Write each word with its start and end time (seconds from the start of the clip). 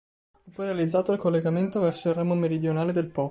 Fu 0.39 0.49
poi 0.49 0.65
realizzato 0.65 1.11
il 1.11 1.19
collegamento 1.19 1.79
verso 1.79 2.09
il 2.09 2.15
ramo 2.15 2.33
meridionale 2.33 2.91
del 2.91 3.11
Po. 3.11 3.19